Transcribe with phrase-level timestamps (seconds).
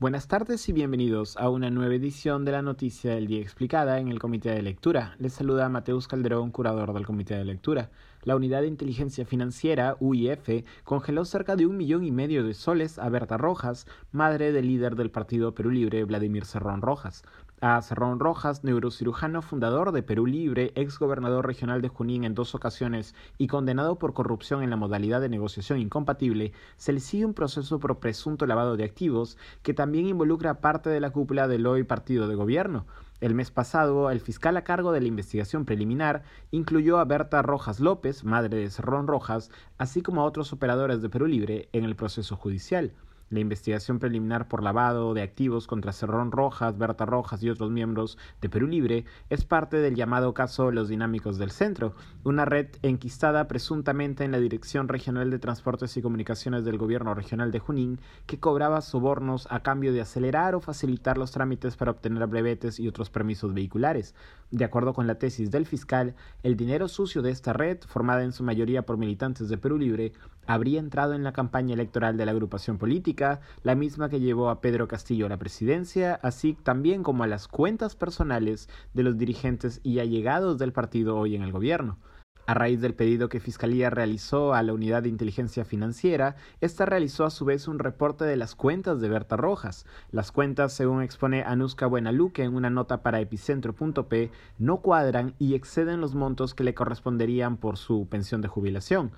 [0.00, 4.08] Buenas tardes y bienvenidos a una nueva edición de la Noticia del Día Explicada en
[4.08, 5.14] el Comité de Lectura.
[5.18, 7.90] Les saluda Mateus Calderón, curador del Comité de Lectura.
[8.22, 12.98] La Unidad de Inteligencia Financiera, UIF, congeló cerca de un millón y medio de soles
[12.98, 17.22] a Berta Rojas, madre del líder del Partido Perú Libre, Vladimir Cerrón Rojas.
[17.62, 22.54] A Cerrón Rojas, neurocirujano fundador de Perú Libre, ex gobernador regional de Junín en dos
[22.54, 27.34] ocasiones y condenado por corrupción en la modalidad de negociación incompatible, se le sigue un
[27.34, 31.84] proceso por presunto lavado de activos que también involucra parte de la cúpula del hoy
[31.84, 32.86] partido de gobierno.
[33.20, 37.78] El mes pasado, el fiscal a cargo de la investigación preliminar incluyó a Berta Rojas
[37.78, 41.94] López, madre de Cerrón Rojas, así como a otros operadores de Perú Libre en el
[41.94, 42.94] proceso judicial.
[43.30, 48.18] La investigación preliminar por lavado de activos contra Cerrón Rojas, Berta Rojas y otros miembros
[48.40, 53.46] de Perú Libre es parte del llamado caso Los Dinámicos del Centro, una red enquistada
[53.46, 58.40] presuntamente en la Dirección Regional de Transportes y Comunicaciones del Gobierno Regional de Junín, que
[58.40, 63.10] cobraba sobornos a cambio de acelerar o facilitar los trámites para obtener brevetes y otros
[63.10, 64.16] permisos vehiculares.
[64.50, 68.32] De acuerdo con la tesis del fiscal, el dinero sucio de esta red, formada en
[68.32, 70.12] su mayoría por militantes de Perú Libre,
[70.52, 74.60] habría entrado en la campaña electoral de la agrupación política, la misma que llevó a
[74.60, 79.80] Pedro Castillo a la presidencia, así también como a las cuentas personales de los dirigentes
[79.84, 81.98] y allegados del partido hoy en el gobierno.
[82.46, 87.24] A raíz del pedido que Fiscalía realizó a la Unidad de Inteligencia Financiera, esta realizó
[87.24, 89.86] a su vez un reporte de las cuentas de Berta Rojas.
[90.10, 96.00] Las cuentas, según expone Anuska Buenaluque en una nota para epicentro.p, no cuadran y exceden
[96.00, 99.12] los montos que le corresponderían por su pensión de jubilación.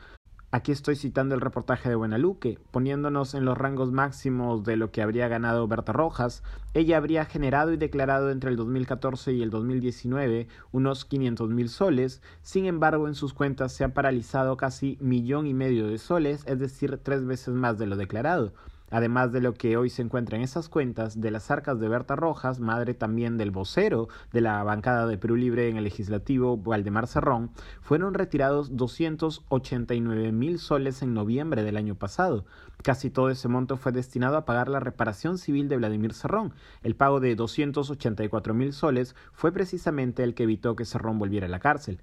[0.55, 5.01] Aquí estoy citando el reportaje de Buenaluque, poniéndonos en los rangos máximos de lo que
[5.01, 6.43] habría ganado Berta Rojas,
[6.75, 12.21] ella habría generado y declarado entre el 2014 y el 2019 unos 500 mil soles,
[12.43, 16.59] sin embargo en sus cuentas se han paralizado casi millón y medio de soles, es
[16.59, 18.53] decir, tres veces más de lo declarado
[18.93, 22.15] además de lo que hoy se encuentra en esas cuentas de las arcas de Berta
[22.15, 27.07] Rojas, madre también del vocero de la bancada de Perú Libre en el legislativo, Valdemar
[27.07, 27.51] Cerrón,
[27.81, 32.45] fueron retirados 289 mil soles en noviembre del año pasado.
[32.83, 36.53] Casi todo ese monto fue destinado a pagar la reparación civil de Vladimir Cerrón.
[36.83, 41.51] El pago de 284 mil soles fue precisamente el que evitó que Cerrón volviera a
[41.51, 42.01] la cárcel.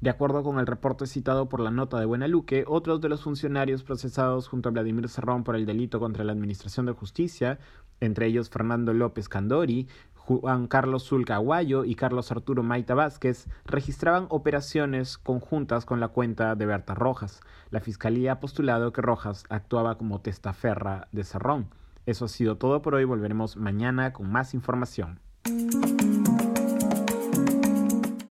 [0.00, 3.82] De acuerdo con el reporte citado por la nota de Buenaluque, otros de los funcionarios
[3.82, 7.58] procesados junto a Vladimir Serrón por el delito contra la Administración de Justicia,
[8.00, 14.26] entre ellos Fernando López Candori, Juan Carlos Zulca Aguayo y Carlos Arturo Maita Vázquez, registraban
[14.28, 17.40] operaciones conjuntas con la cuenta de Berta Rojas.
[17.70, 21.68] La Fiscalía ha postulado que Rojas actuaba como testaferra de Serrón.
[22.04, 25.20] Eso ha sido todo por hoy, volveremos mañana con más información.